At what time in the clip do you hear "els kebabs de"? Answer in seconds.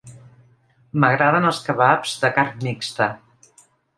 1.51-2.33